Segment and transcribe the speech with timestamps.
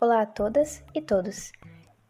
[0.00, 1.52] Olá a todas e todos.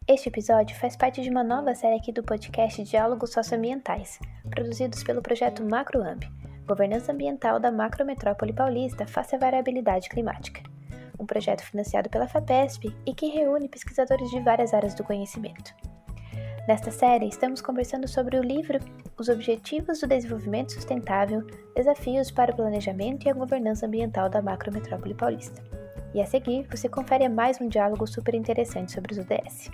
[0.06, 5.20] Este episódio faz parte de uma nova série aqui do podcast Diálogos Socioambientais, produzidos pelo
[5.20, 6.22] projeto MacroAmb,
[6.66, 10.62] Governança Ambiental da Macrometrópole Paulista face à variabilidade climática.
[11.18, 15.74] Um projeto financiado pela FAPESP e que reúne pesquisadores de várias áreas do conhecimento.
[16.68, 18.78] Nesta série, estamos conversando sobre o livro
[19.18, 25.12] Os Objetivos do Desenvolvimento Sustentável Desafios para o Planejamento e a Governança Ambiental da Macrometrópole
[25.12, 25.60] Paulista.
[26.14, 29.72] E a seguir, você confere mais um diálogo super interessante sobre os ODS.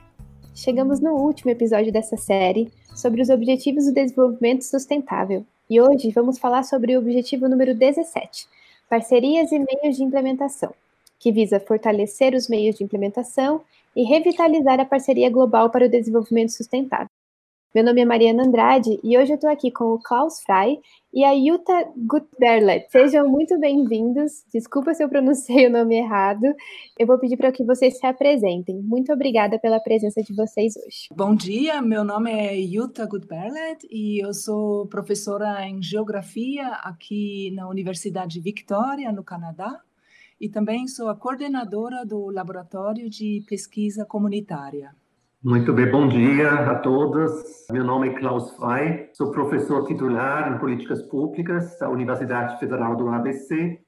[0.55, 5.45] Chegamos no último episódio dessa série sobre os Objetivos do Desenvolvimento Sustentável.
[5.69, 8.49] E hoje vamos falar sobre o objetivo número 17,
[8.89, 10.73] Parcerias e Meios de Implementação,
[11.19, 13.61] que visa fortalecer os meios de implementação
[13.95, 17.14] e revitalizar a parceria global para o desenvolvimento sustentável.
[17.75, 20.79] Meu nome é Mariana Andrade e hoje eu estou aqui com o Klaus Frey
[21.13, 22.87] e a Jutta Gutberlet.
[22.89, 24.45] Sejam muito bem-vindos.
[24.53, 26.45] Desculpa se eu pronunciei o nome errado.
[26.97, 28.81] Eu vou pedir para que vocês se apresentem.
[28.81, 31.09] Muito obrigada pela presença de vocês hoje.
[31.17, 37.69] Bom dia, meu nome é Jutta Gutberlet e eu sou professora em Geografia aqui na
[37.69, 39.81] Universidade Victoria, no Canadá.
[40.41, 44.95] E também sou a coordenadora do Laboratório de Pesquisa Comunitária.
[45.45, 47.67] Muito bem, bom dia a todos.
[47.71, 53.11] Meu nome é Klaus Frey, sou professor titular em Políticas Públicas da Universidade Federal do
[53.11, 53.79] ABC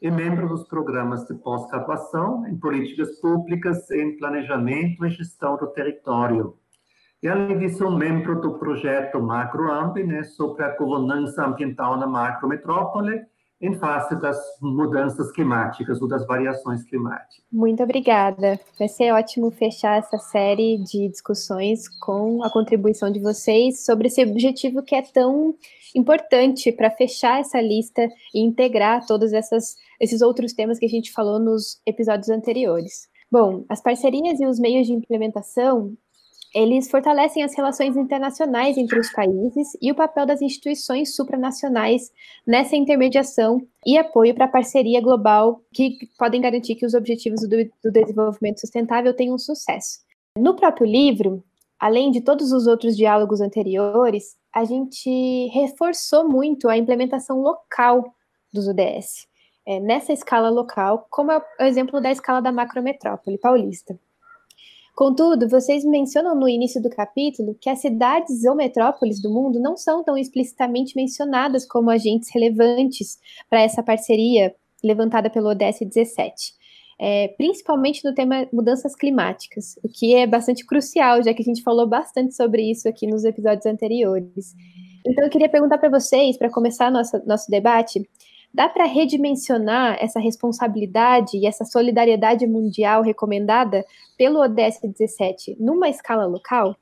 [0.00, 6.54] e membro dos programas de pós-graduação em Políticas Públicas em Planejamento e Gestão do Território.
[7.22, 13.20] E, além disso, sou membro do projeto MacroAmb, né, sobre a governança ambiental na macrometrópole,
[13.64, 17.42] em face das mudanças climáticas ou das variações climáticas.
[17.50, 18.60] Muito obrigada.
[18.78, 24.22] Vai ser ótimo fechar essa série de discussões com a contribuição de vocês sobre esse
[24.22, 25.54] objetivo que é tão
[25.94, 31.10] importante para fechar essa lista e integrar todos essas, esses outros temas que a gente
[31.10, 33.08] falou nos episódios anteriores.
[33.30, 35.96] Bom, as parcerias e os meios de implementação
[36.54, 42.12] eles fortalecem as relações internacionais entre os países e o papel das instituições supranacionais
[42.46, 47.56] nessa intermediação e apoio para a parceria global que podem garantir que os objetivos do,
[47.82, 49.98] do desenvolvimento sustentável tenham sucesso.
[50.38, 51.42] No próprio livro,
[51.78, 58.14] além de todos os outros diálogos anteriores, a gente reforçou muito a implementação local
[58.52, 59.26] dos ODS,
[59.66, 63.98] é, nessa escala local, como é o exemplo da escala da macrometrópole paulista.
[64.94, 69.76] Contudo, vocês mencionam no início do capítulo que as cidades ou metrópoles do mundo não
[69.76, 73.18] são tão explicitamente mencionadas como agentes relevantes
[73.50, 74.54] para essa parceria
[74.84, 76.52] levantada pelo ODS 17.
[76.96, 81.62] É, principalmente no tema mudanças climáticas, o que é bastante crucial, já que a gente
[81.62, 84.54] falou bastante sobre isso aqui nos episódios anteriores.
[85.04, 88.08] Então, eu queria perguntar para vocês, para começar nosso, nosso debate,
[88.54, 93.84] Dá para redimensionar essa responsabilidade e essa solidariedade mundial recomendada
[94.16, 96.76] pelo ODS 17 numa escala local?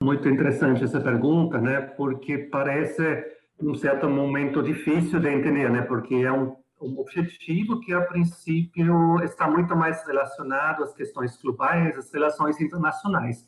[0.00, 1.80] Muito interessante essa pergunta, né?
[1.80, 3.24] Porque parece
[3.60, 5.82] um certo momento difícil de entender, né?
[5.82, 11.98] Porque é um, um objetivo que a princípio está muito mais relacionado às questões globais,
[11.98, 13.44] às relações internacionais.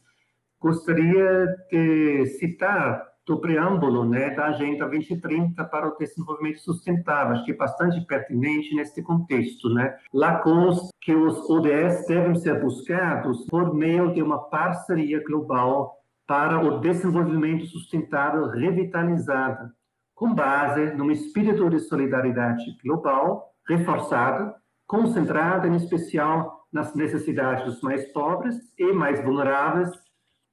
[0.60, 7.34] Gostaria de citar do preâmbulo né, da Agenda 2030 para o Desenvolvimento Sustentável.
[7.34, 9.69] Acho que é bastante pertinente neste contexto.
[9.69, 9.94] Né?
[10.12, 16.59] Lá consta que os ODS devem ser buscados por meio de uma parceria global para
[16.59, 19.72] o desenvolvimento sustentável revitalizada,
[20.15, 24.55] com base num espírito de solidariedade global reforçado,
[24.87, 29.91] concentrado em especial nas necessidades dos mais pobres e mais vulneráveis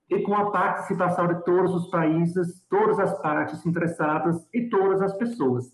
[0.10, 5.18] e com a participação de todos os países, todas as partes interessadas e todas as
[5.18, 5.66] pessoas.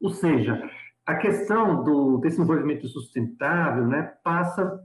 [0.00, 0.62] Ou seja,
[1.06, 4.80] a questão do desenvolvimento sustentável né, passa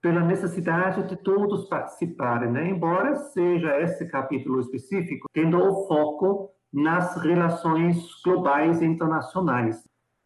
[0.00, 2.68] pela necessidade de todos participarem, né?
[2.68, 9.82] embora seja esse capítulo específico tendo o foco nas relações globais e internacionais.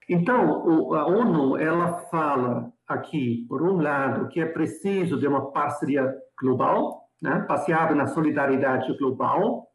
[0.08, 6.12] Então, a ONU ela fala aqui, por um lado, que é preciso de uma parceria
[6.38, 9.66] global, né, baseado na solidariedade global,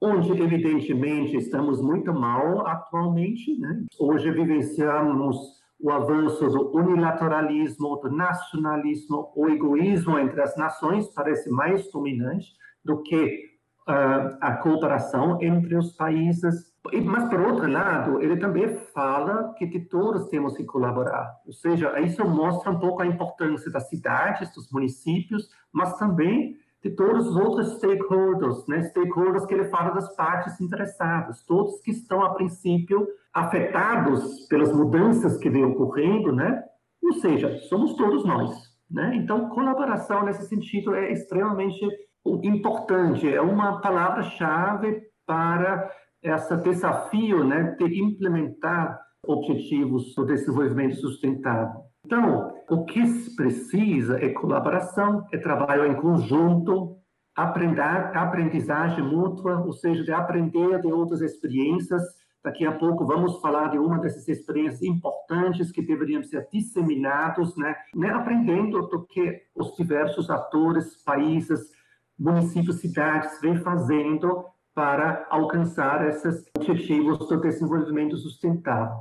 [0.00, 3.58] onde, evidentemente, estamos muito mal atualmente.
[3.58, 3.84] Né?
[3.98, 5.36] Hoje vivenciamos
[5.80, 12.54] o avanço do unilateralismo, do nacionalismo, o egoísmo entre as nações parece mais dominante
[12.84, 13.54] do que
[13.88, 16.72] uh, a cooperação entre os países.
[17.04, 21.34] Mas, por outro lado, ele também fala que, que todos temos que colaborar.
[21.46, 26.90] Ou seja, isso mostra um pouco a importância das cidades, dos municípios, mas também de
[26.90, 28.82] todos os outros stakeholders, né?
[28.82, 35.38] Stakeholders que ele fala das partes interessadas, todos que estão, a princípio, afetados pelas mudanças
[35.38, 36.62] que vêm ocorrendo, né?
[37.02, 38.54] Ou seja, somos todos nós,
[38.90, 39.16] né?
[39.16, 41.88] Então, colaboração nesse sentido é extremamente
[42.26, 45.90] importante, é uma palavra-chave para
[46.22, 51.82] esse desafio, né, de implementar objetivos do desenvolvimento sustentável.
[52.04, 56.98] Então, o que se precisa é colaboração, é trabalho em conjunto,
[57.34, 62.02] aprender, aprendizagem mútua, ou seja, de aprender de outras experiências.
[62.42, 67.74] Daqui a pouco vamos falar de uma dessas experiências importantes que deveriam ser disseminados, né?
[67.94, 68.10] né?
[68.10, 71.70] aprendendo do que os diversos atores, países,
[72.18, 78.98] municípios, cidades vêm fazendo para alcançar esses objetivos do desenvolvimento sustentável.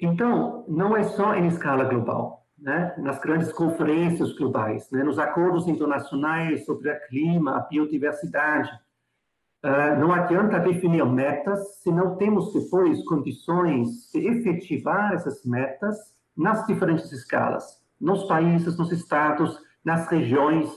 [0.00, 2.94] Então, não é só em escala global, né?
[2.98, 5.02] nas grandes conferências globais, né?
[5.02, 8.70] nos acordos internacionais sobre o clima, a biodiversidade.
[9.64, 15.96] Uh, não adianta definir metas se não temos depois condições de efetivar essas metas
[16.36, 20.70] nas diferentes escalas, nos países, nos estados, nas regiões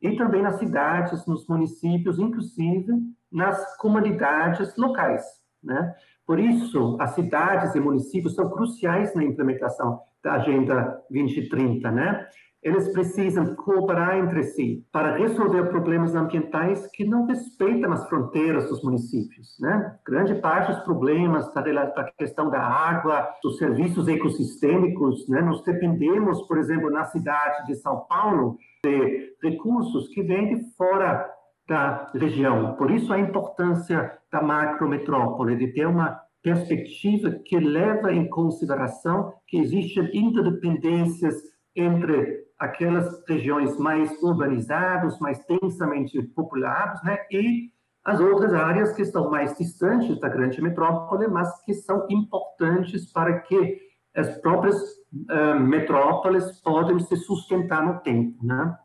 [0.00, 2.92] e também nas cidades, nos municípios, inclusive
[3.30, 5.22] nas comunidades locais,
[5.62, 5.94] né?
[6.26, 12.26] Por isso, as cidades e municípios são cruciais na implementação da Agenda 2030, né?
[12.62, 18.82] Eles precisam cooperar entre si para resolver problemas ambientais que não respeitam as fronteiras dos
[18.82, 19.98] municípios, né?
[20.04, 25.42] Grande parte dos problemas da, da questão da água, dos serviços ecossistêmicos, né?
[25.42, 31.30] Nós dependemos, por exemplo, na cidade de São Paulo, de recursos que vêm de fora
[31.68, 32.74] da região.
[32.76, 39.56] Por isso a importância da macrometrópole, de ter uma perspectiva que leva em consideração que
[39.56, 41.34] existem interdependências
[41.74, 47.72] entre aquelas regiões mais urbanizadas, mais densamente populadas, né, e
[48.04, 53.40] as outras áreas que estão mais distantes da grande metrópole, mas que são importantes para
[53.40, 53.78] que
[54.14, 58.76] as próprias uh, metrópoles podem se sustentar no tempo, né?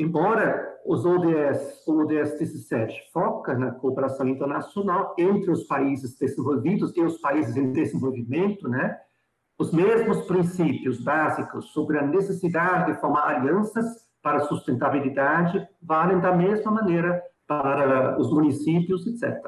[0.00, 7.02] Embora os ODS, o ODS 17 foca na cooperação internacional entre os países desenvolvidos e
[7.02, 8.98] os países em desenvolvimento, né?
[9.58, 16.70] Os mesmos princípios básicos sobre a necessidade de formar alianças para sustentabilidade valem da mesma
[16.70, 19.38] maneira para os municípios, etc.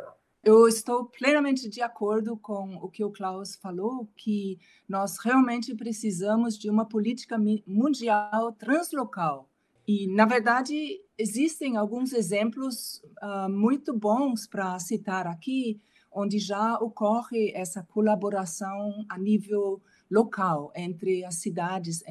[0.44, 6.58] Eu estou plenamente de acordo com o que o Klaus falou, que nós realmente precisamos
[6.58, 9.48] de uma política mundial translocal
[9.86, 15.80] e, na verdade, existem alguns exemplos uh, muito bons para citar aqui,
[16.10, 19.80] onde já ocorre essa colaboração a nível
[20.10, 22.02] local entre as cidades,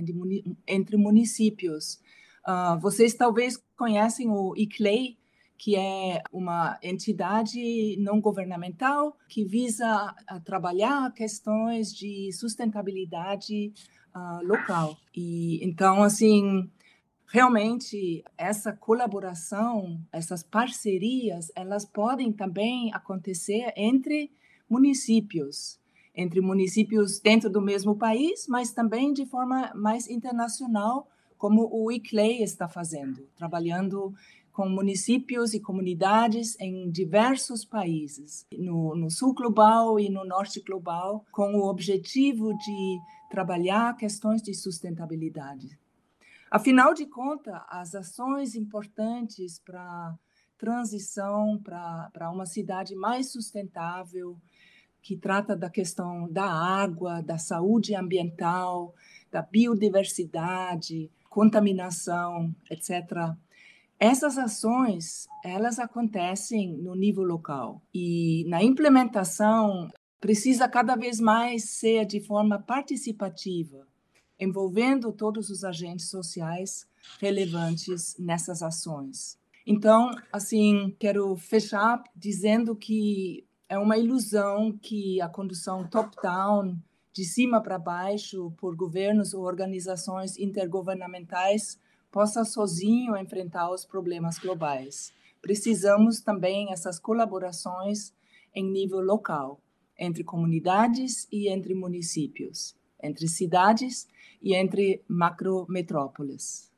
[0.68, 2.00] entre, municípios.
[2.48, 5.18] Uh, vocês talvez conhecem o ICLEI,
[5.58, 10.12] que é uma entidade não governamental que visa
[10.44, 13.72] trabalhar questões de sustentabilidade
[14.16, 14.98] uh, local.
[15.16, 16.68] E então, assim,
[17.32, 24.30] realmente essa colaboração, essas parcerias, elas podem também acontecer entre
[24.70, 25.80] municípios,
[26.14, 31.08] entre municípios dentro do mesmo país, mas também de forma mais internacional,
[31.38, 34.14] como o ICLEI está fazendo, trabalhando
[34.52, 41.26] com municípios e comunidades em diversos países, no, no, sul global e no norte global,
[41.32, 45.80] com o objetivo de trabalhar questões de sustentabilidade.
[46.52, 50.14] Afinal de contas, as ações importantes para
[50.58, 54.38] transição para uma cidade mais sustentável,
[55.02, 58.94] que trata da questão da água, da saúde ambiental,
[59.32, 63.34] da biodiversidade, contaminação, etc.
[63.98, 69.90] Essas ações, elas acontecem no nível local e na implementação
[70.20, 73.88] precisa cada vez mais ser de forma participativa
[74.42, 76.88] envolvendo todos os agentes sociais
[77.20, 79.38] relevantes nessas ações.
[79.68, 86.76] Então, assim, quero fechar dizendo que é uma ilusão que a condução top-down,
[87.14, 91.80] de cima para baixo, por governos ou organizações intergovernamentais,
[92.12, 95.14] possa sozinho enfrentar os problemas globais.
[95.40, 98.12] Precisamos também essas colaborações
[98.56, 99.62] em nível local,
[99.98, 104.08] entre comunidades e entre municípios, entre cidades
[104.42, 106.72] e entre macrometrópoles.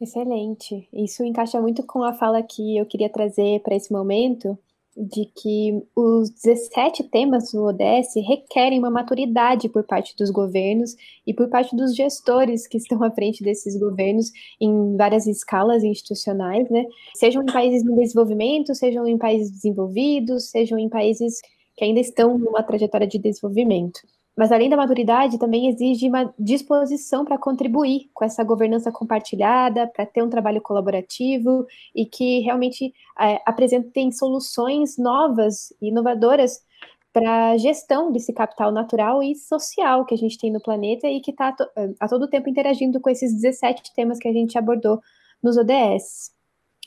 [0.00, 0.88] Excelente.
[0.92, 4.58] Isso encaixa muito com a fala que eu queria trazer para esse momento,
[4.96, 11.34] de que os 17 temas do ODS requerem uma maturidade por parte dos governos e
[11.34, 16.86] por parte dos gestores que estão à frente desses governos em várias escalas institucionais, né?
[17.14, 21.42] Sejam em países em desenvolvimento, sejam em países desenvolvidos, sejam em países
[21.76, 24.00] que ainda estão numa trajetória de desenvolvimento.
[24.36, 30.04] Mas além da maturidade, também exige uma disposição para contribuir com essa governança compartilhada, para
[30.04, 36.60] ter um trabalho colaborativo e que realmente é, apresentem soluções novas e inovadoras
[37.14, 41.18] para a gestão desse capital natural e social que a gente tem no planeta e
[41.22, 41.56] que está
[41.98, 45.00] a todo tempo interagindo com esses 17 temas que a gente abordou
[45.42, 46.35] nos ODS.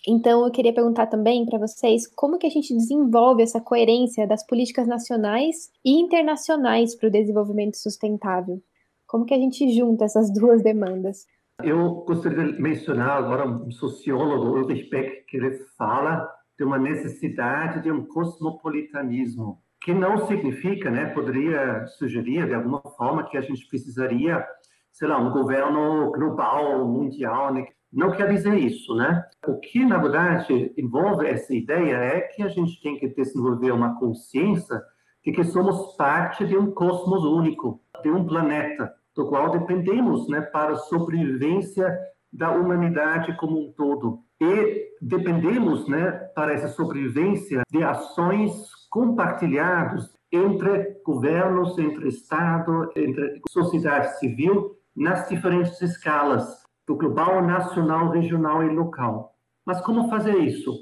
[0.08, 4.46] Então, eu queria perguntar também para vocês como que a gente desenvolve essa coerência das
[4.46, 8.62] políticas nacionais e internacionais para o desenvolvimento sustentável.
[9.06, 11.26] Como que a gente junta essas duas demandas?
[11.62, 17.82] Eu gostaria de mencionar agora um sociólogo, Ulrich Beck, que ele fala de uma necessidade
[17.82, 23.66] de um cosmopolitanismo, que não significa, né, poderia sugerir de alguma forma que a gente
[23.68, 24.46] precisaria,
[24.92, 29.26] sei lá, um governo global, mundial, né, não quer dizer isso, né?
[29.48, 33.98] O que, na verdade, envolve essa ideia é que a gente tem que desenvolver uma
[34.00, 34.80] consciência
[35.26, 40.42] de que somos parte de um cosmos único, de um planeta, do qual dependemos, né,
[40.42, 41.98] para a sobrevivência
[42.32, 44.20] da humanidade como um todo.
[44.40, 48.54] E dependemos, né, para essa sobrevivência de ações
[48.90, 56.59] compartilhadas entre governos, entre Estado, entre sociedade civil, nas diferentes escalas
[56.90, 59.36] do global, nacional, regional e local.
[59.64, 60.74] Mas como fazer isso?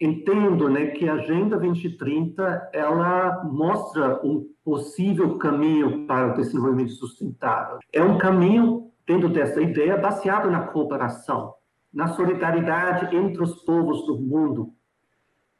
[0.00, 7.78] Entendo né, que a Agenda 2030 ela mostra um possível caminho para o desenvolvimento sustentável.
[7.92, 11.52] É um caminho, dentro dessa ideia, baseado na cooperação,
[11.92, 14.72] na solidariedade entre os povos do mundo.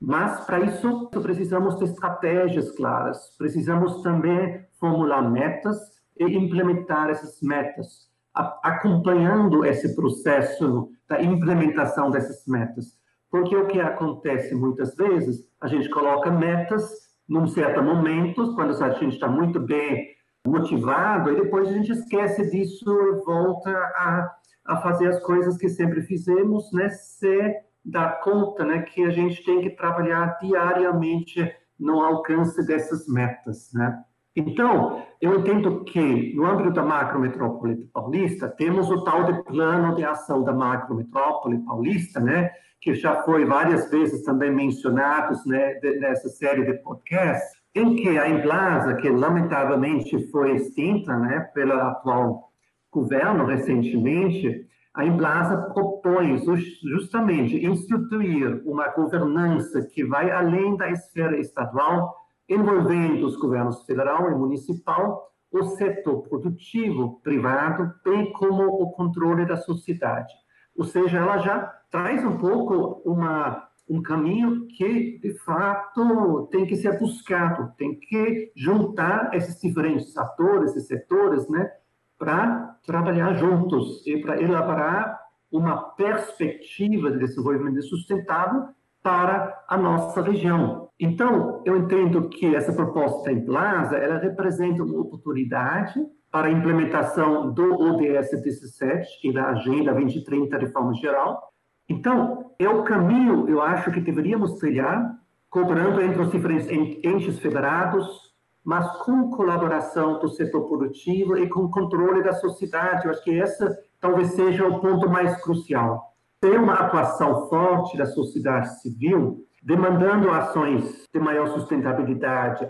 [0.01, 5.79] Mas, para isso, precisamos de estratégias claras, precisamos também formular metas
[6.19, 12.99] e implementar essas metas acompanhando esse processo da implementação dessas metas.
[13.31, 18.91] Porque o que acontece muitas vezes, a gente coloca metas num certo momento, quando a
[18.91, 20.09] gente está muito bem
[20.47, 25.69] motivado, e depois a gente esquece disso e volta a, a fazer as coisas que
[25.69, 26.89] sempre fizemos, né?
[26.89, 33.71] Se dar conta, né, que a gente tem que trabalhar diariamente no alcance dessas metas,
[33.73, 34.05] né?
[34.35, 40.05] Então, eu entendo que, no âmbito da macrometrópole paulista, temos o tal de plano de
[40.05, 46.65] ação da macrometrópole paulista, né, que já foi várias vezes também mencionado né, nessa série
[46.65, 52.51] de podcasts, em que a Emblasa, que lamentavelmente foi extinta né, pelo atual
[52.91, 56.41] governo recentemente, a Emblasa propõe
[56.83, 62.20] justamente instituir uma governança que vai além da esfera estadual
[62.51, 69.57] envolvendo os governos federal e municipal, o setor produtivo privado, bem como o controle da
[69.57, 70.33] sociedade.
[70.77, 76.77] Ou seja, ela já traz um pouco uma, um caminho que, de fato, tem que
[76.77, 81.71] ser buscado, tem que juntar esses diferentes atores e setores, né,
[82.19, 85.19] para trabalhar juntos e para elaborar
[85.51, 88.69] uma perspectiva de desenvolvimento sustentável
[89.03, 90.89] para a nossa região.
[90.99, 95.99] Então, eu entendo que essa proposta em Plaza, ela representa uma oportunidade
[96.31, 101.51] para a implementação do ODS 17 e da Agenda 2030 de forma geral.
[101.89, 106.69] Então, é o caminho, eu acho, que deveríamos trilhar, cooperando entre os diferentes
[107.03, 108.31] entes federados,
[108.63, 113.07] mas com colaboração do setor produtivo e com controle da sociedade.
[113.07, 116.10] Eu acho que essa talvez seja o ponto mais crucial
[116.41, 122.67] ter uma atuação forte da sociedade civil, demandando ações de maior sustentabilidade,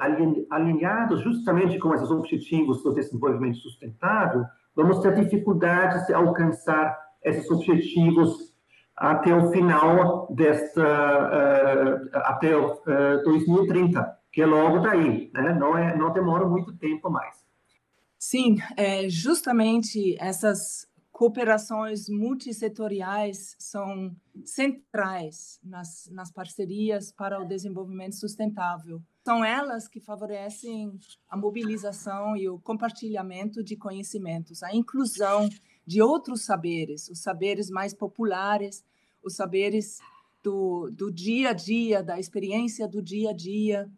[0.50, 8.50] alinhados justamente com esses objetivos do desenvolvimento sustentável, vamos ter dificuldades de alcançar esses objetivos
[8.96, 15.54] até o final desta, uh, até uh, eh, 2030, que é logo daí, né?
[15.54, 17.34] não, é, não demora muito tempo mais.
[18.18, 20.86] Sim, é, justamente essas
[21.20, 29.02] cooperações multissetoriais são centrais nas, nas parcerias para o desenvolvimento sustentável.
[29.22, 30.98] São elas que favorecem
[31.28, 35.46] a mobilização e o compartilhamento de conhecimentos, a inclusão
[35.86, 38.82] de outros saberes, os saberes mais populares,
[39.22, 39.98] os saberes
[40.42, 43.92] do, do dia a dia, da experiência do dia a dia,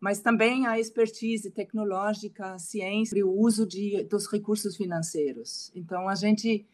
[0.00, 5.70] mas também a expertise tecnológica, a ciência e o uso de, dos recursos financeiros.
[5.74, 6.66] Então, a gente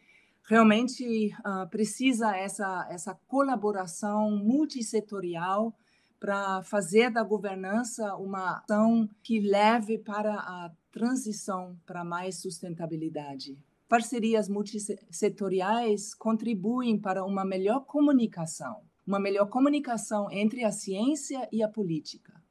[0.47, 5.73] realmente uh, precisa essa essa colaboração multissetorial
[6.19, 13.57] para fazer da governança uma ação que leve para a transição para mais sustentabilidade.
[13.89, 21.67] Parcerias multissetoriais contribuem para uma melhor comunicação, uma melhor comunicação entre a ciência e a
[21.67, 22.41] política,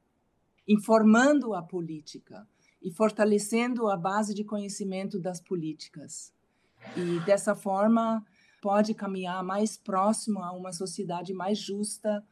[0.67, 2.47] informando a política
[2.83, 6.33] e fortalecendo a base de conhecimento das políticas.
[6.97, 8.25] E dessa forma
[8.61, 12.25] pode caminhar mais próximo a uma sociedade mais justa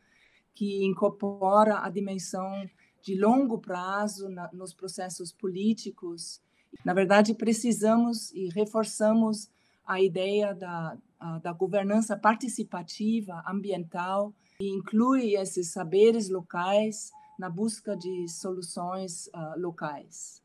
[0.55, 2.69] que incorpora a dimensão
[3.03, 6.41] de longo prazo na, nos processos políticos.
[6.85, 9.49] Na verdade, precisamos e reforçamos
[9.87, 17.97] a ideia da, a, da governança participativa ambiental e inclui esses saberes locais na busca
[17.97, 20.43] de soluções uh, locais.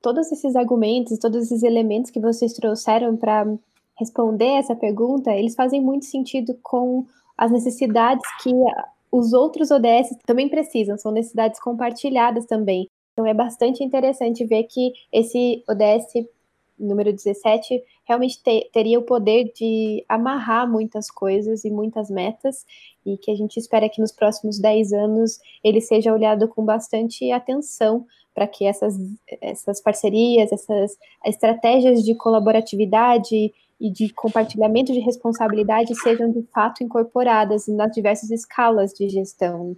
[0.00, 3.44] Todos esses argumentos, todos esses elementos que vocês trouxeram para
[3.98, 7.04] responder essa pergunta, eles fazem muito sentido com
[7.36, 8.52] as necessidades que
[9.10, 12.88] os outros ODS também precisam, são necessidades compartilhadas também.
[13.12, 16.28] Então é bastante interessante ver que esse ODS
[16.78, 22.64] número 17 realmente te, teria o poder de amarrar muitas coisas e muitas metas,
[23.04, 27.30] e que a gente espera que nos próximos 10 anos ele seja olhado com bastante
[27.30, 28.94] atenção para que essas,
[29.40, 37.66] essas parcerias, essas estratégias de colaboratividade e de compartilhamento de responsabilidade sejam de fato incorporadas
[37.66, 39.76] nas diversas escalas de gestão.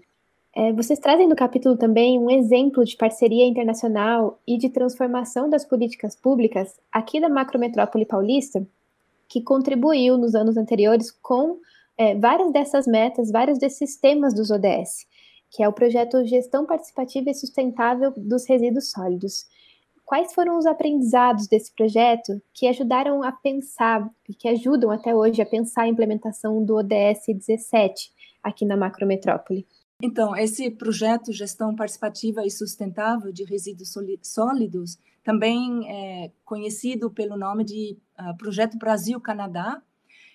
[0.56, 5.64] É, vocês trazem no capítulo também um exemplo de parceria internacional e de transformação das
[5.64, 8.66] políticas públicas aqui da macrometrópole paulista,
[9.28, 11.58] que contribuiu nos anos anteriores com
[11.96, 15.06] é, várias dessas metas, vários desses temas dos ODS,
[15.50, 19.46] que é o projeto Gestão Participativa e Sustentável dos Resíduos Sólidos.
[20.04, 25.42] Quais foram os aprendizados desse projeto que ajudaram a pensar e que ajudam até hoje
[25.42, 28.10] a pensar a implementação do ODS 17
[28.42, 29.66] aqui na macrometrópole?
[30.00, 37.64] Então, esse projeto Gestão Participativa e Sustentável de Resíduos Sólidos, também é conhecido pelo nome
[37.64, 39.82] de uh, Projeto Brasil-Canadá,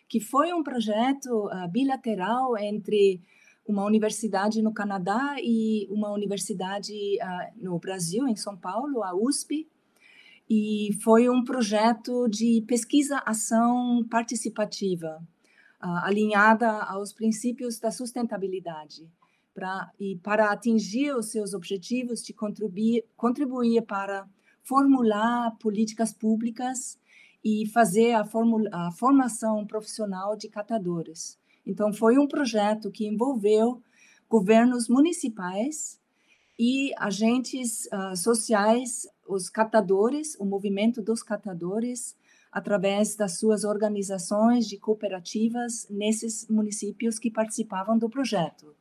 [0.09, 3.21] que foi um projeto uh, bilateral entre
[3.65, 9.65] uma universidade no Canadá e uma universidade uh, no Brasil, em São Paulo, a USP,
[10.49, 15.25] e foi um projeto de pesquisa-ação participativa,
[15.79, 19.09] alinhada aos princípios da sustentabilidade,
[19.99, 24.27] e para atingir os seus objetivos de contribuir, contribuir para
[24.63, 26.97] formular políticas públicas
[27.43, 31.37] e fazer a, formula, a formação profissional de catadores.
[31.65, 33.81] Então, foi um projeto que envolveu
[34.29, 35.99] governos municipais
[36.57, 42.15] e agentes uh, sociais, os catadores, o movimento dos catadores,
[42.51, 48.75] através das suas organizações de cooperativas nesses municípios que participavam do projeto.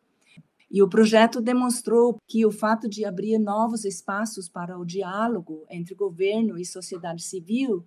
[0.72, 5.94] E o projeto demonstrou que o fato de abrir novos espaços para o diálogo entre
[5.94, 7.84] governo e sociedade civil,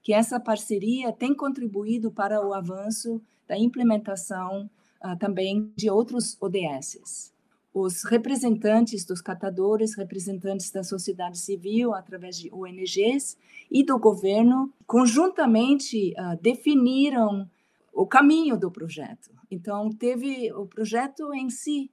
[0.00, 4.70] que essa parceria tem contribuído para o avanço da implementação
[5.04, 7.32] uh, também de outros ODSs.
[7.74, 13.36] Os representantes dos catadores, representantes da sociedade civil, através de ONGs
[13.68, 17.50] e do governo, conjuntamente uh, definiram
[17.92, 19.32] o caminho do projeto.
[19.50, 21.90] Então, teve o projeto em si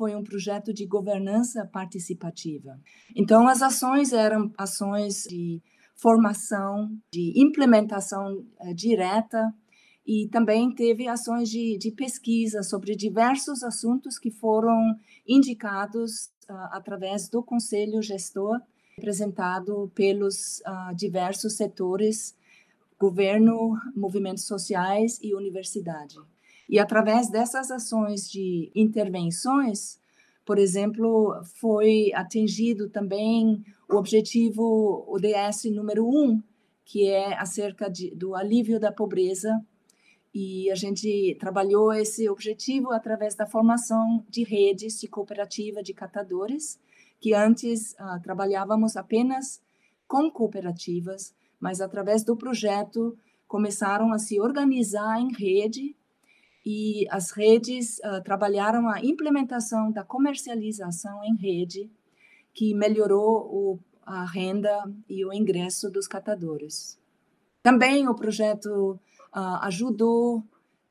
[0.00, 2.80] foi um projeto de governança participativa.
[3.14, 5.60] Então, as ações eram ações de
[5.94, 9.52] formação, de implementação uh, direta
[10.06, 14.74] e também teve ações de, de pesquisa sobre diversos assuntos que foram
[15.28, 18.58] indicados uh, através do Conselho Gestor,
[18.96, 22.34] representado pelos uh, diversos setores,
[22.98, 26.16] governo, movimentos sociais e universidade.
[26.70, 29.98] E através dessas ações de intervenções,
[30.46, 36.40] por exemplo, foi atingido também o objetivo ODS número um,
[36.84, 39.60] que é acerca de, do alívio da pobreza.
[40.32, 46.78] E a gente trabalhou esse objetivo através da formação de redes de cooperativa de catadores,
[47.20, 49.60] que antes uh, trabalhávamos apenas
[50.06, 55.96] com cooperativas, mas através do projeto começaram a se organizar em rede
[56.64, 61.90] e as redes uh, trabalharam a implementação da comercialização em rede,
[62.52, 66.98] que melhorou o, a renda e o ingresso dos catadores.
[67.62, 68.98] Também o projeto
[69.34, 70.44] uh, ajudou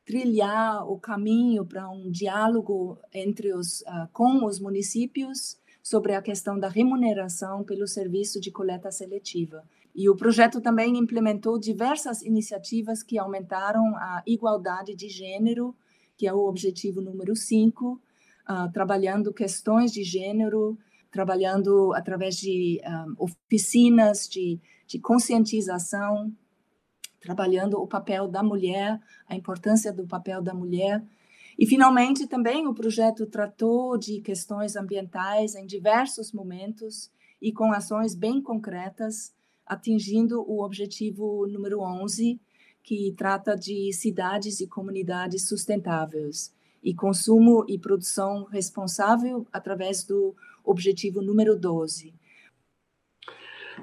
[0.06, 6.60] trilhar o caminho para um diálogo entre os uh, com os municípios sobre a questão
[6.60, 9.64] da remuneração pelo serviço de coleta seletiva.
[9.96, 15.76] E o projeto também implementou diversas iniciativas que aumentaram a igualdade de gênero,
[16.18, 18.00] que é o objetivo número 5, uh,
[18.50, 20.78] uh, trabalhando questões de gênero,
[21.12, 26.32] trabalhando através de um, oficinas de, de conscientização,
[27.20, 31.04] trabalhando o papel da mulher, a importância do papel da mulher.
[31.58, 38.16] E, finalmente, também o projeto tratou de questões ambientais em diversos momentos e com ações
[38.16, 39.34] bem concretas,
[39.70, 42.40] atingindo o objetivo número 11,
[42.84, 46.54] que trata de cidades e comunidades sustentáveis
[46.84, 52.14] e consumo e produção responsável através do objetivo número 12.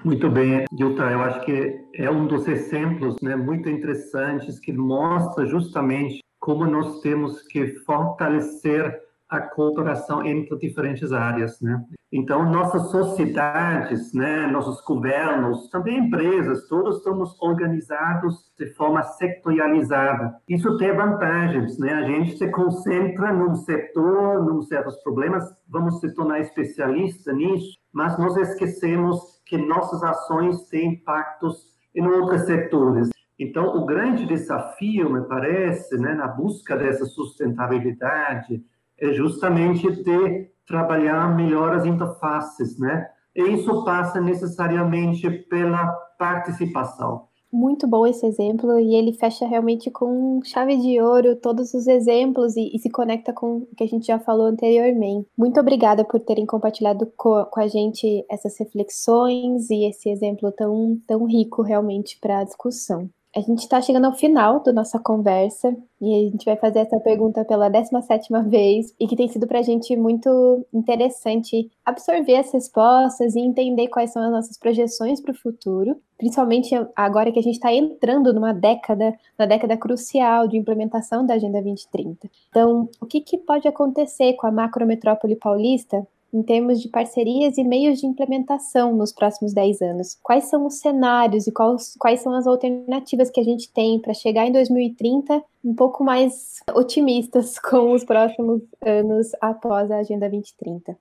[0.05, 5.47] Muito bem, Yuta, eu acho que é um dos exemplos né, muito interessantes que mostra
[5.47, 11.85] justamente como nós temos que fortalecer a cooperação entre diferentes áreas, né?
[12.13, 20.37] Então, nossas sociedades, né, nossos governos, também empresas, todos estamos organizados de forma sectorializada.
[20.49, 21.93] Isso tem vantagens, né?
[21.93, 28.17] A gente se concentra num setor, num certos problemas, vamos se tornar especialista nisso, mas
[28.19, 33.11] nós esquecemos que nossas ações têm impactos em outros setores.
[33.39, 38.65] Então, o grande desafio, me parece, né, na busca dessa sustentabilidade,
[38.99, 43.07] é justamente de trabalhar melhor as interfaces, né?
[43.35, 45.87] E isso passa necessariamente pela
[46.19, 47.27] participação.
[47.53, 52.57] Muito bom esse exemplo, e ele fecha realmente com chave de ouro todos os exemplos
[52.57, 55.29] e, e, se conecta com o que a gente já falou anteriormente.
[55.39, 60.99] Muito obrigada por terem compartilhado co, com a gente essas reflexões e esse exemplo tão,
[61.07, 63.09] tão rico realmente para a discussão.
[63.37, 66.99] A gente está chegando ao final da nossa conversa e a gente vai fazer essa
[66.99, 72.51] pergunta pela 17 vez e que tem sido para a gente muito interessante absorver as
[72.51, 77.43] respostas e entender quais são as nossas projeções para o futuro, principalmente agora que a
[77.43, 82.31] gente está entrando numa década, na década crucial de implementação da Agenda 2030.
[82.49, 87.65] Então, o que, que pode acontecer com a macrometrópole paulista em termos de parcerias e
[87.65, 90.19] meios de implementação nos próximos 10 anos?
[90.23, 94.15] Quais são os cenários e quais, quais são as alternativas que a gente tem para
[94.15, 100.99] chegar em 2030 um pouco mais otimistas com os próximos anos após a Agenda 2030?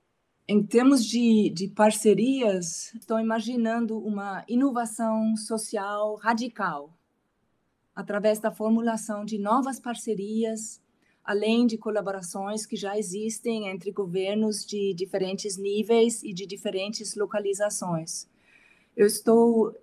[0.47, 6.91] Em termos de, de parcerias, estou imaginando uma inovação social radical
[7.95, 10.81] através da formulação de novas parcerias
[11.25, 18.27] além de colaborações que já existem entre governos de diferentes níveis e de diferentes localizações.
[18.95, 19.75] Eu estou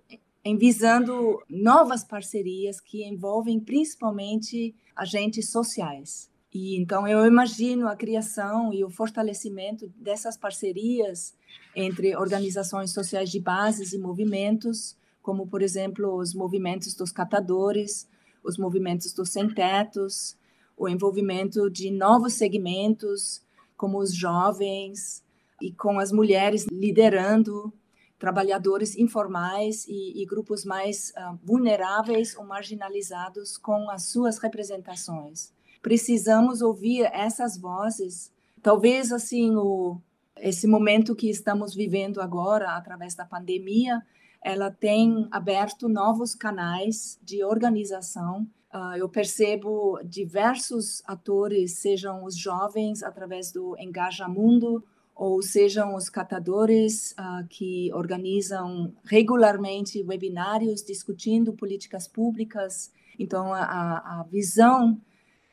[0.43, 6.31] envisando novas parcerias que envolvem principalmente agentes sociais.
[6.53, 11.33] E então eu imagino a criação e o fortalecimento dessas parcerias
[11.75, 18.07] entre organizações sociais de bases e movimentos, como por exemplo os movimentos dos catadores,
[18.43, 20.37] os movimentos dos sem-tetos,
[20.77, 23.41] o envolvimento de novos segmentos,
[23.77, 25.23] como os jovens
[25.61, 27.73] e com as mulheres liderando
[28.17, 35.51] trabalhadores informais e, e grupos mais uh, vulneráveis ou marginalizados com as suas representações.
[35.81, 38.31] Precisamos ouvir essas vozes.
[38.61, 39.99] Talvez assim o
[40.37, 44.01] esse momento que estamos vivendo agora através da pandemia,
[44.41, 53.03] ela tem aberto novos canais de organização Uh, eu percebo diversos atores, sejam os jovens
[53.03, 54.83] através do Engaja Mundo,
[55.15, 62.91] ou sejam os catadores uh, que organizam regularmente webinários discutindo políticas públicas.
[63.19, 64.99] Então, a, a visão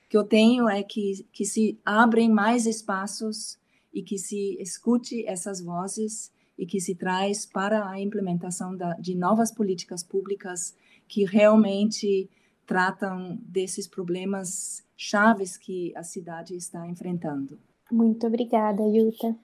[0.08, 3.58] que eu tenho é que, que se abrem mais espaços
[3.92, 9.14] e que se escute essas vozes e que se traz para a implementação da, de
[9.14, 10.74] novas políticas públicas
[11.06, 12.30] que realmente
[12.70, 17.58] tratam desses problemas chaves que a cidade está enfrentando.
[17.90, 19.36] Muito obrigada, Yuta.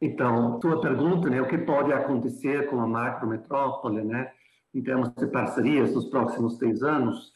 [0.00, 4.32] Então, sua pergunta, né, o que pode acontecer com a macrometrópole, né,
[4.72, 7.34] em termos de parcerias nos próximos três anos,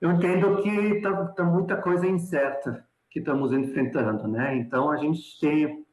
[0.00, 4.56] eu entendo que está tá muita coisa incerta que estamos enfrentando, né?
[4.56, 5.84] Então a gente tem,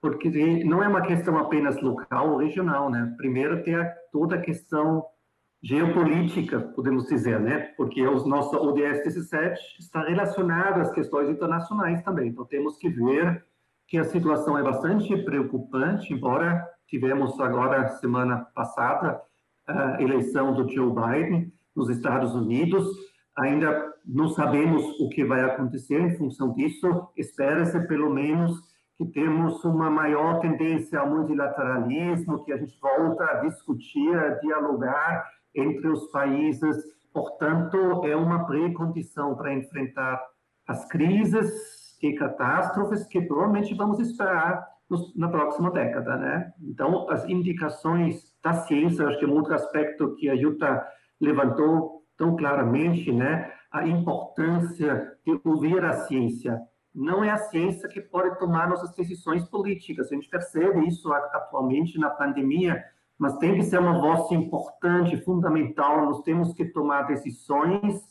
[0.00, 0.28] porque
[0.62, 3.14] não é uma questão apenas local ou regional, né?
[3.16, 5.04] Primeiro tem a, toda a questão
[5.62, 7.72] geopolítica, podemos dizer, né?
[7.76, 12.28] Porque o nosso ODS 17 está relacionado às questões internacionais também.
[12.28, 13.44] Então temos que ver
[13.86, 19.20] que a situação é bastante preocupante, embora tivemos agora semana passada
[19.66, 22.86] a eleição do Joe Biden nos Estados Unidos,
[23.36, 27.08] ainda não sabemos o que vai acontecer em função disso.
[27.16, 28.58] Espera-se pelo menos
[28.96, 35.24] que temos uma maior tendência ao multilateralismo, que a gente volta a discutir, a dialogar
[35.54, 36.76] entre os países.
[37.12, 40.22] Portanto, é uma pré-condição para enfrentar
[40.66, 44.66] as crises e catástrofes que provavelmente vamos esperar
[45.16, 46.52] na próxima década, né?
[46.62, 50.86] Então, as indicações da ciência, acho que é um outro aspecto que a Jutta
[51.20, 53.52] levantou tão claramente, né?
[53.70, 56.58] A importância de ouvir a ciência.
[56.94, 60.10] Não é a ciência que pode tomar nossas decisões políticas.
[60.10, 62.82] A gente percebe isso atualmente na pandemia,
[63.18, 66.06] mas tem que ser uma voz importante, fundamental.
[66.06, 68.02] Nós temos que tomar decisões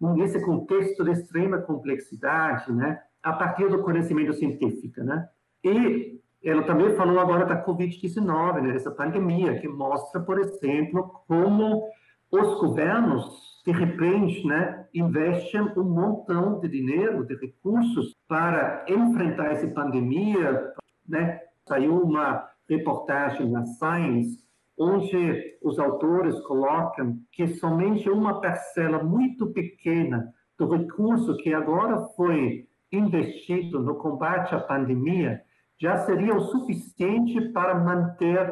[0.00, 3.00] nesse contexto de extrema complexidade, né?
[3.22, 5.28] A partir do conhecimento científico, né?
[5.62, 11.88] E ela também falou agora da Covid-19, né, essa pandemia, que mostra, por exemplo, como
[12.30, 19.66] os governos, de repente, né, investem um montão de dinheiro, de recursos para enfrentar essa
[19.68, 20.74] pandemia.
[21.08, 21.40] Né?
[21.66, 24.43] Saiu uma reportagem na Science,
[24.78, 32.66] onde os autores colocam que somente uma parcela muito pequena do recurso que agora foi
[32.92, 35.42] investido no combate à pandemia
[35.80, 38.48] já seria o suficiente para manter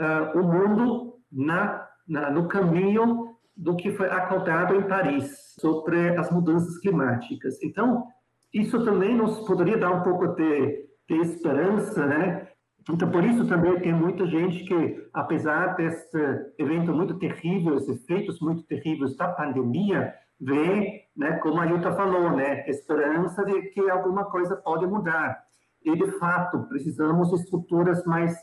[0.00, 6.30] uh, o mundo na, na, no caminho do que foi acordado em Paris sobre as
[6.30, 7.62] mudanças climáticas.
[7.62, 8.06] Então,
[8.52, 12.48] isso também nos poderia dar um pouco de, de esperança, né?
[12.88, 16.16] Então, por isso também tem muita gente que, apesar desse
[16.56, 22.30] evento muito terrível, esses efeitos muito terríveis da pandemia, vê, né, como a Yuta falou,
[22.30, 25.36] né, esperança de que alguma coisa pode mudar.
[25.84, 28.36] E, de fato, precisamos de estruturas mais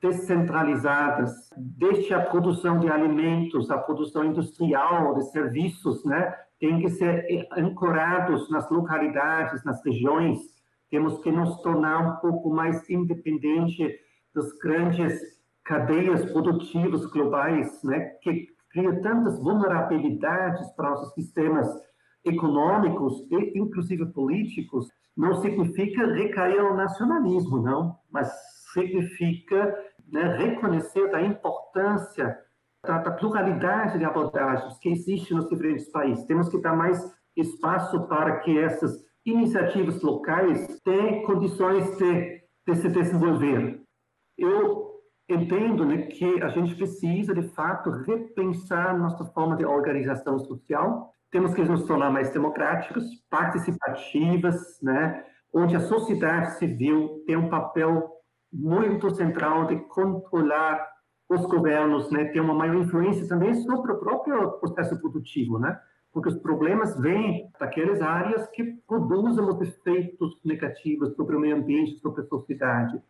[0.00, 6.34] descentralizadas, desde a produção de alimentos, a produção industrial, de serviços, né?
[6.58, 10.38] Tem que ser ancorados nas localidades, nas regiões.
[10.90, 13.98] Temos que nos tornar um pouco mais independente
[14.34, 15.20] das grandes
[15.64, 18.00] cadeias produtivas globais, né?
[18.22, 21.68] Que cria tantas vulnerabilidades para os sistemas
[22.24, 28.32] econômicos e, inclusive, políticos não significa recair no nacionalismo, não, mas
[28.72, 29.76] significa
[30.10, 32.38] né, reconhecer a importância
[32.84, 36.24] da, da, pluralidade de abordagens que existe nos diferentes países.
[36.24, 36.98] Temos que dar mais
[37.36, 43.82] espaço para que essas iniciativas locais tenham condições de, de se desenvolver.
[44.36, 44.90] Eu
[45.28, 51.54] entendo né, que a gente precisa, de fato, repensar nossa forma de organização social, temos
[51.54, 58.10] que nos tornar mais democráticos, participativas, né, onde a sociedade civil tem um papel
[58.52, 60.84] muito central de controlar
[61.28, 65.78] os governos, né, ter uma maior influência também sobre o próprio processo produtivo, né,
[66.12, 71.98] porque os problemas vêm daquelas áreas que produzem os efeitos negativos sobre o meio ambiente,
[72.00, 73.00] sobre a sociedade.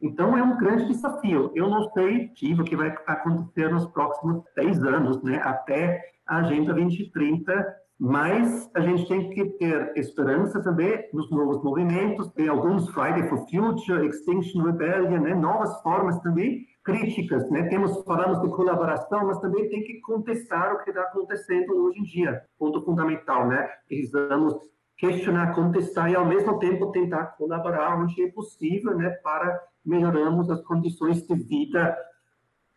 [0.00, 1.50] Então, é um grande desafio.
[1.54, 6.74] Eu não sei o que vai acontecer nos próximos 10 anos, né, até a Agenda
[6.74, 13.28] 2030, mas a gente tem que ter esperança também nos novos movimentos, tem alguns Friday
[13.28, 17.62] for Future, Extinction Rebellion, né, novas formas também críticas, né?
[17.68, 22.04] Temos falamos de colaboração, mas também tem que contestar o que está acontecendo hoje em
[22.04, 23.66] dia, ponto fundamental, né?
[23.88, 24.54] Precisamos
[24.96, 30.62] questionar, contestar e ao mesmo tempo tentar colaborar onde é possível, né, para melhorarmos as
[30.62, 31.96] condições de vida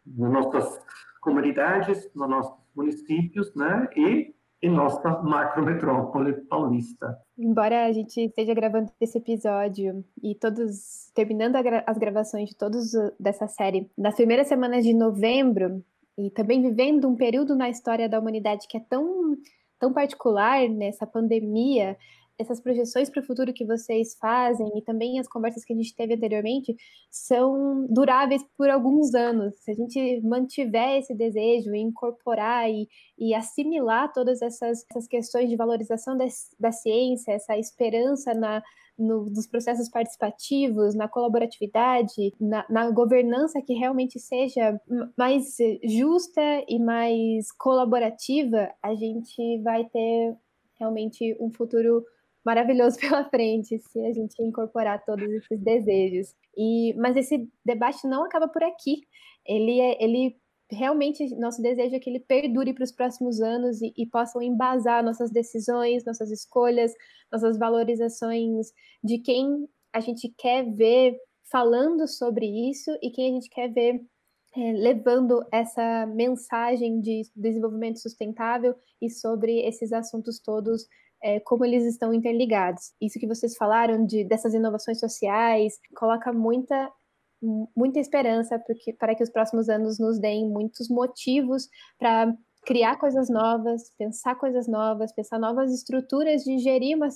[0.06, 0.82] nas nossas
[1.22, 7.18] comunidades, nos nossos municípios, né, e em nossa macrometrópole paulista.
[7.38, 13.48] Embora a gente esteja gravando esse episódio e todos terminando as gravações de todos dessa
[13.48, 15.84] série nas primeiras semanas de novembro
[16.18, 19.38] e também vivendo um período na história da humanidade que é tão
[19.80, 21.96] tão particular nessa pandemia,
[22.40, 25.96] essas projeções para o futuro que vocês fazem e também as conversas que a gente
[25.96, 26.76] teve anteriormente
[27.10, 29.56] são duráveis por alguns anos.
[29.60, 35.50] Se a gente mantiver esse desejo e incorporar e, e assimilar todas essas, essas questões
[35.50, 36.26] de valorização da,
[36.60, 38.62] da ciência, essa esperança na,
[38.98, 44.80] no, nos processos participativos, na colaboratividade, na, na, governança que realmente seja
[45.18, 50.36] mais justa e mais colaborativa, a gente vai ter
[50.80, 52.04] realmente um futuro
[52.48, 56.34] maravilhoso pela frente se a gente incorporar todos esses desejos.
[56.56, 59.02] E mas esse debate não acaba por aqui.
[59.46, 60.38] Ele é, ele
[60.72, 65.04] realmente nosso desejo é que ele perdure para os próximos anos e, e, possam embasar
[65.04, 66.92] nossas decisões, nossas escolhas,
[67.32, 68.68] nossas valorizações
[69.04, 71.18] de quem a gente quer ver
[71.50, 74.02] falando sobre isso e quem a gente quer ver
[74.56, 80.86] é, levando essa mensagem de desenvolvimento sustentável e sobre esses assuntos todos
[81.24, 82.94] é, como eles estão interligados.
[83.02, 86.92] Isso que vocês falaram de dessas inovações sociais coloca muita
[87.76, 92.34] muita esperança porque, para que os próximos anos nos deem muitos motivos para
[92.66, 97.08] criar coisas novas, pensar coisas novas, pensar novas estruturas de gerir uma,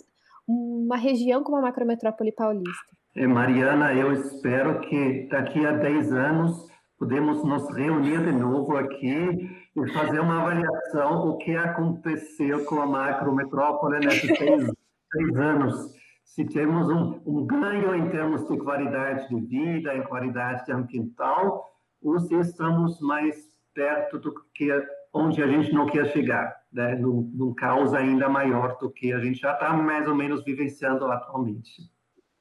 [0.48, 2.96] uma região como a macrometrópole paulista?
[3.16, 6.71] É, Mariana, eu espero que daqui a 10 anos
[7.02, 12.86] podemos nos reunir de novo aqui e fazer uma avaliação do que aconteceu com a
[12.86, 14.72] macrometrópole nesses seis,
[15.12, 15.96] seis anos.
[16.24, 22.20] Se temos um, um, ganho em termos de qualidade de vida, em qualidade ambiental, ou
[22.20, 23.36] se estamos mais
[23.74, 24.70] perto do que
[25.12, 26.94] onde a gente não quer chegar, né?
[26.94, 31.06] num, num caos ainda maior do que a gente já está mais ou menos vivenciando
[31.06, 31.82] atualmente.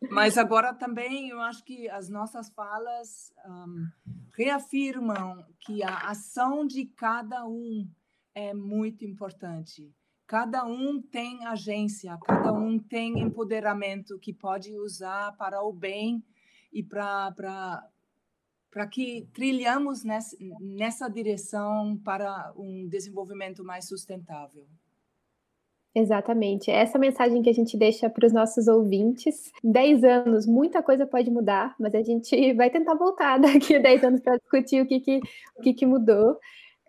[0.08, 3.86] Mas agora também eu acho que as nossas falas um,
[4.34, 7.86] reafirmam que a ação de cada um
[8.34, 9.92] é muito importante.
[10.26, 16.24] Cada um tem agência, cada um tem empoderamento que pode usar para o bem
[16.72, 17.84] e para
[18.70, 24.64] para que trilhamos nessa, nessa direção para um desenvolvimento mais sustentável.
[25.94, 26.70] Exatamente.
[26.70, 29.50] Essa mensagem que a gente deixa para os nossos ouvintes.
[29.64, 34.04] 10 anos, muita coisa pode mudar, mas a gente vai tentar voltar daqui a 10
[34.04, 35.20] anos para discutir o que, que,
[35.56, 36.38] o que, que mudou.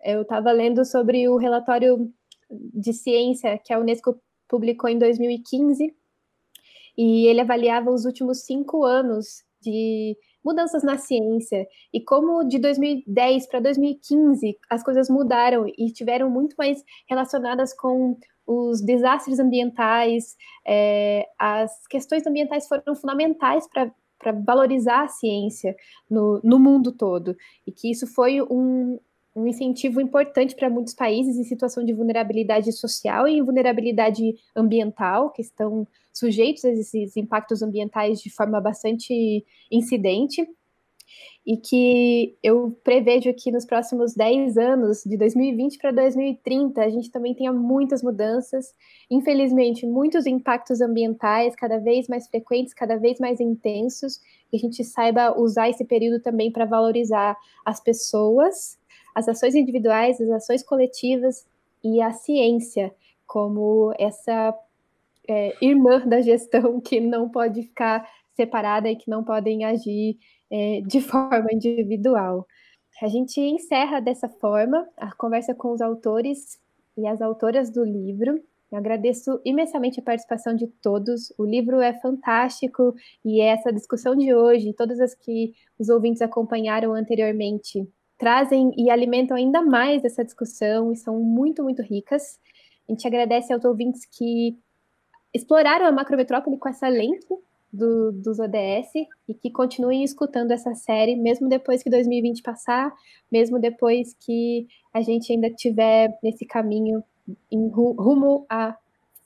[0.04, 2.12] Eu estava lendo sobre o relatório
[2.50, 5.94] de ciência que a Unesco publicou em 2015,
[6.96, 13.46] e ele avaliava os últimos cinco anos de mudanças na ciência e como de 2010
[13.46, 18.18] para 2015 as coisas mudaram e tiveram muito mais relacionadas com
[18.52, 20.36] os desastres ambientais,
[20.66, 25.74] é, as questões ambientais foram fundamentais para valorizar a ciência
[26.10, 27.36] no, no mundo todo.
[27.66, 28.98] E que isso foi um,
[29.34, 35.42] um incentivo importante para muitos países em situação de vulnerabilidade social e vulnerabilidade ambiental, que
[35.42, 40.46] estão sujeitos a esses impactos ambientais de forma bastante incidente,
[41.44, 47.10] e que eu prevejo que nos próximos 10 anos, de 2020 para 2030, a gente
[47.10, 48.72] também tenha muitas mudanças,
[49.10, 54.20] infelizmente, muitos impactos ambientais cada vez mais frequentes, cada vez mais intensos,
[54.52, 58.78] e a gente saiba usar esse período também para valorizar as pessoas,
[59.12, 61.44] as ações individuais, as ações coletivas
[61.82, 62.94] e a ciência
[63.26, 64.54] como essa
[65.28, 70.18] é, irmã da gestão que não pode ficar separada e que não podem agir
[70.50, 72.46] é, de forma individual.
[73.00, 76.60] A gente encerra dessa forma a conversa com os autores
[76.96, 78.40] e as autoras do livro.
[78.70, 81.32] Eu agradeço imensamente a participação de todos.
[81.36, 86.94] O livro é fantástico e essa discussão de hoje, todas as que os ouvintes acompanharam
[86.94, 92.38] anteriormente, trazem e alimentam ainda mais essa discussão e são muito, muito ricas.
[92.88, 94.56] A gente agradece aos ouvintes que
[95.34, 97.26] exploraram a macrometrópole com essa lente
[97.72, 98.92] do, dos ODS
[99.28, 102.92] e que continuem escutando essa série, mesmo depois que 2020 passar,
[103.30, 107.02] mesmo depois que a gente ainda estiver nesse caminho
[107.50, 108.76] em rumo a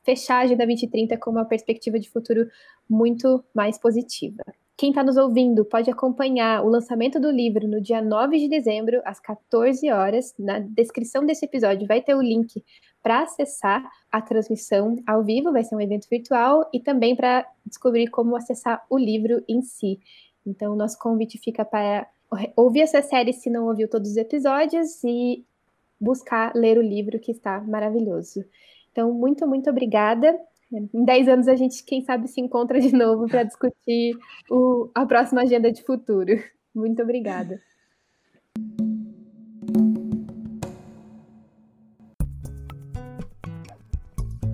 [0.05, 2.49] fechar a Agenda 2030 com uma perspectiva de futuro
[2.89, 4.45] muito mais positiva.
[4.79, 9.01] Quem está nos ouvindo pode acompanhar o lançamento do livro no dia 9 de dezembro,
[9.07, 10.35] às 14 horas.
[10.39, 12.63] Na descrição desse episódio vai ter o link
[13.03, 18.09] para acessar a transmissão ao vivo, vai ser um evento virtual, e também para descobrir
[18.09, 19.99] como acessar o livro em si.
[20.45, 22.07] Então, nosso convite fica para
[22.55, 25.43] ouvir essa série se não ouviu todos os episódios e
[25.99, 28.45] buscar ler o livro que está maravilhoso.
[28.93, 30.39] Então, muito, muito obrigada.
[30.73, 34.17] Em 10 anos a gente, quem sabe, se encontra de novo para discutir
[34.51, 36.33] o, a próxima agenda de futuro.
[36.75, 37.61] Muito obrigada.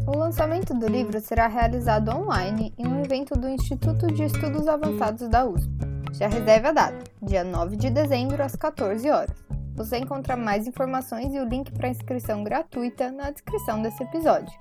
[0.07, 5.27] O lançamento do livro será realizado online em um evento do Instituto de Estudos Avançados
[5.29, 5.73] da USP.
[6.13, 9.43] Já reserve a data, dia 9 de dezembro, às 14 horas.
[9.75, 14.53] Você encontra mais informações e o link para inscrição gratuita na descrição desse episódio.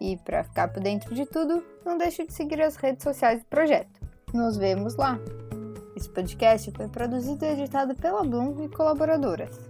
[0.00, 3.46] E para ficar por dentro de tudo, não deixe de seguir as redes sociais do
[3.46, 4.00] projeto.
[4.32, 5.18] Nos vemos lá!
[5.96, 9.67] Esse podcast foi produzido e editado pela Bloom e colaboradoras.